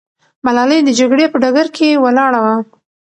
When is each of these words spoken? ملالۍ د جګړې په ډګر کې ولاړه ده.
ملالۍ 0.45 0.79
د 0.83 0.89
جګړې 0.99 1.25
په 1.29 1.37
ډګر 1.43 1.67
کې 1.75 2.01
ولاړه 2.03 2.39
ده. 2.45 2.55